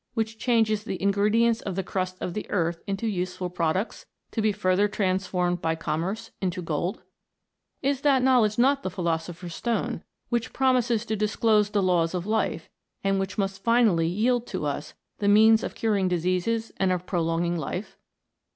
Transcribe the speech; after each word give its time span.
which 0.15 0.39
changes 0.39 0.83
the 0.83 0.99
ingredients 0.99 1.61
of 1.61 1.75
the 1.75 1.83
crust 1.83 2.17
of 2.23 2.33
the 2.33 2.49
earth 2.49 2.81
into 2.87 3.05
useful 3.05 3.51
products, 3.51 4.07
to 4.31 4.41
be 4.41 4.51
further 4.51 4.87
transformed 4.87 5.61
by 5.61 5.75
commerce 5.75 6.31
into 6.41 6.59
gold 6.59 6.95
1 6.95 7.03
Is 7.91 8.01
that 8.01 8.23
knowledge 8.23 8.57
not 8.57 8.81
the 8.81 8.89
philosopher's 8.89 9.53
stone 9.53 10.01
which 10.29 10.53
promises 10.53 11.05
to 11.05 11.15
disclose 11.15 11.69
the 11.69 11.83
laws 11.83 12.15
of 12.15 12.25
life, 12.25 12.67
and 13.03 13.19
which 13.19 13.37
must 13.37 13.63
finally 13.63 14.07
yield 14.07 14.47
to 14.47 14.65
us 14.65 14.95
the 15.19 15.27
means 15.27 15.61
of 15.61 15.75
curing 15.75 16.07
diseases 16.07 16.71
and 16.77 16.91
of 16.91 17.05
prolonging 17.05 17.55
life 17.59 17.99